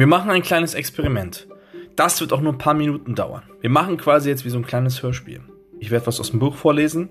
[0.00, 1.46] Wir machen ein kleines Experiment.
[1.94, 3.42] Das wird auch nur ein paar Minuten dauern.
[3.60, 5.42] Wir machen quasi jetzt wie so ein kleines Hörspiel.
[5.78, 7.10] Ich werde was aus dem Buch vorlesen.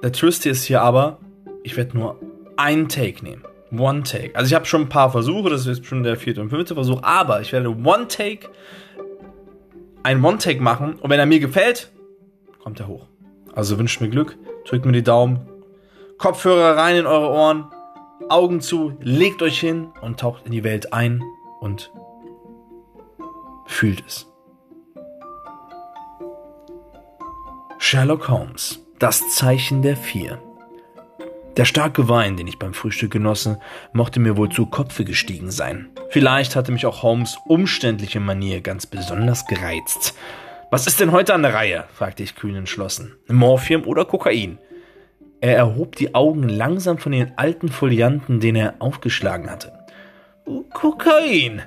[0.00, 1.18] Der Twist ist hier aber,
[1.64, 2.20] ich werde nur
[2.56, 3.42] einen Take nehmen.
[3.76, 4.36] One Take.
[4.36, 7.02] Also ich habe schon ein paar Versuche, das ist schon der vierte und fünfte Versuch,
[7.02, 8.48] aber ich werde One Take,
[10.04, 11.90] ein One Take machen und wenn er mir gefällt,
[12.62, 13.08] kommt er hoch.
[13.54, 14.38] Also wünscht mir Glück,
[14.68, 15.48] drückt mir die Daumen,
[16.16, 17.64] Kopfhörer rein in eure Ohren,
[18.28, 21.24] Augen zu, legt euch hin und taucht in die Welt ein
[21.60, 21.92] und
[23.68, 24.26] fühlt es.
[27.78, 30.42] Sherlock Holmes, das Zeichen der Vier.
[31.56, 33.60] Der starke Wein, den ich beim Frühstück genosse,
[33.92, 35.90] mochte mir wohl zu Kopfe gestiegen sein.
[36.10, 40.14] Vielleicht hatte mich auch Holmes umständliche Manier ganz besonders gereizt.
[40.70, 41.84] Was ist denn heute an der Reihe?
[41.92, 43.16] fragte ich kühn entschlossen.
[43.28, 44.58] Morphium oder Kokain?
[45.40, 49.72] Er erhob die Augen langsam von den alten Folianten, den er aufgeschlagen hatte.
[50.72, 51.62] Kokain,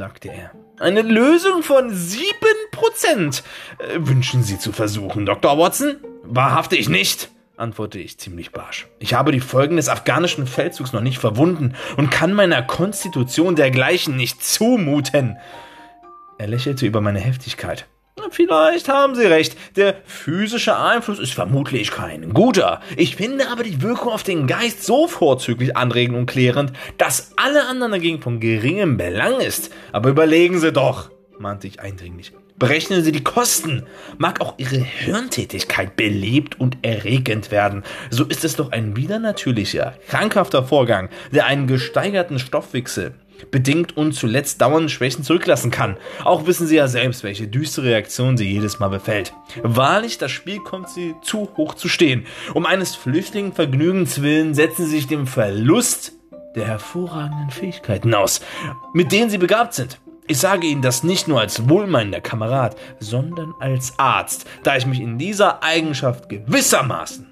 [0.00, 0.50] sagte er.
[0.78, 3.42] Eine Lösung von sieben Prozent.
[3.76, 5.58] Äh, wünschen Sie zu versuchen, Dr.
[5.58, 5.98] Watson?
[6.24, 8.88] Wahrhaftig nicht, antwortete ich ziemlich barsch.
[8.98, 14.16] Ich habe die Folgen des afghanischen Feldzugs noch nicht verwunden und kann meiner Konstitution dergleichen
[14.16, 15.36] nicht zumuten.
[16.38, 17.86] Er lächelte über meine Heftigkeit.
[18.30, 19.56] Vielleicht haben Sie recht.
[19.76, 22.80] Der physische Einfluss ist vermutlich kein guter.
[22.96, 27.66] Ich finde aber die Wirkung auf den Geist so vorzüglich anregend und klärend, dass alle
[27.66, 29.70] anderen dagegen von geringem Belang ist.
[29.92, 32.32] Aber überlegen Sie doch, mahnte ich eindringlich.
[32.56, 33.86] Berechnen Sie die Kosten.
[34.18, 40.62] Mag auch Ihre Hirntätigkeit belebt und erregend werden, so ist es doch ein widernatürlicher, krankhafter
[40.62, 43.14] Vorgang, der einen gesteigerten Stoffwechsel
[43.50, 45.96] bedingt und zuletzt dauernde Schwächen zurücklassen kann.
[46.24, 49.32] Auch wissen Sie ja selbst, welche düstere Reaktion sie jedes Mal befällt.
[49.62, 52.26] Wahrlich, das Spiel kommt sie zu hoch zu stehen.
[52.54, 56.12] Um eines flüchtigen Vergnügens willen setzen sie sich dem Verlust
[56.54, 58.40] der hervorragenden Fähigkeiten aus,
[58.92, 60.00] mit denen sie begabt sind.
[60.26, 65.00] Ich sage Ihnen das nicht nur als wohlmeinender Kamerad, sondern als Arzt, da ich mich
[65.00, 67.26] in dieser Eigenschaft gewissermaßen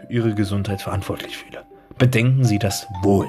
[0.00, 1.62] für Ihre Gesundheit verantwortlich fühle.
[1.98, 3.28] Bedenken Sie das wohl.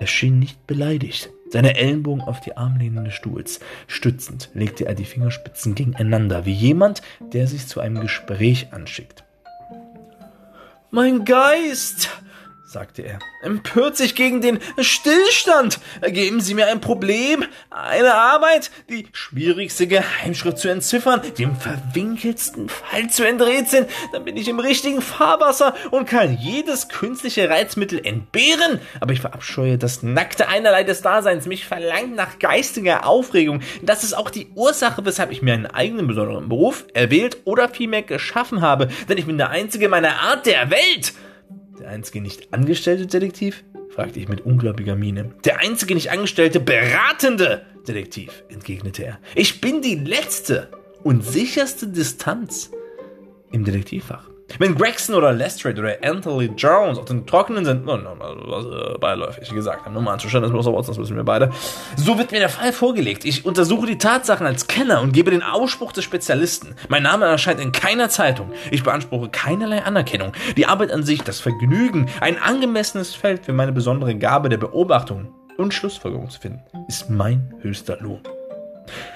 [0.00, 1.30] Er schien nicht beleidigt.
[1.50, 7.02] Seine Ellenbogen auf die Armlehnen des Stuhls stützend legte er die Fingerspitzen gegeneinander, wie jemand,
[7.32, 9.24] der sich zu einem Gespräch anschickt.
[10.90, 12.10] Mein Geist,
[12.68, 15.80] sagte er, empört sich gegen den Stillstand.
[16.06, 23.08] Geben Sie mir ein Problem, eine Arbeit, die schwierigste Geheimschrift zu entziffern, dem verwinkelsten Fall
[23.08, 28.80] zu enträtseln, dann bin ich im richtigen Fahrwasser und kann jedes künstliche Reizmittel entbehren.
[29.00, 31.46] Aber ich verabscheue das nackte Einerlei des Daseins.
[31.46, 33.62] Mich verlangt nach geistiger Aufregung.
[33.82, 38.02] Das ist auch die Ursache, weshalb ich mir einen eigenen besonderen Beruf erwählt oder vielmehr
[38.02, 38.88] geschaffen habe.
[39.08, 41.14] Denn ich bin der einzige meiner Art der Welt.
[41.78, 43.64] Der einzige nicht angestellte Detektiv?
[43.90, 45.32] fragte ich mit unglaublicher Miene.
[45.44, 49.18] Der einzige nicht angestellte beratende Detektiv, entgegnete er.
[49.34, 50.68] Ich bin die letzte
[51.02, 52.70] und sicherste Distanz
[53.50, 54.28] im Detektivfach.
[54.58, 58.98] Wenn Gregson oder Lestrade oder Anthony Jones auf den Trockenen sind, no, no, no, äh,
[58.98, 61.50] beiläufig gesagt haben, nur mal anzuschauen, das Watson, das wissen wir beide,
[61.96, 63.24] so wird mir der Fall vorgelegt.
[63.24, 66.74] Ich untersuche die Tatsachen als Kenner und gebe den Ausspruch des Spezialisten.
[66.88, 68.52] Mein Name erscheint in keiner Zeitung.
[68.70, 70.32] Ich beanspruche keinerlei Anerkennung.
[70.56, 75.28] Die Arbeit an sich, das Vergnügen, ein angemessenes Feld für meine besondere Gabe der Beobachtung
[75.58, 78.20] und Schlussfolgerung zu finden, ist mein höchster Lohn.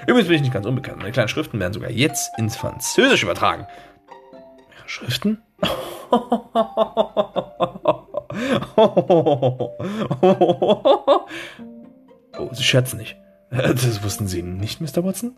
[0.06, 0.98] Übrigens bin ich nicht ganz unbekannt.
[0.98, 3.66] Meine kleinen Schriften werden sogar jetzt ins Französisch übertragen.
[4.92, 5.38] Schriften?
[12.38, 13.16] Oh, Sie scherzen nicht.
[13.50, 15.04] Das wussten Sie nicht, Mr.
[15.04, 15.36] Watson?